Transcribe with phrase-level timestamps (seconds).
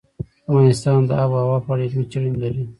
[0.49, 2.63] افغانستان د آب وهوا په اړه علمي څېړنې لري.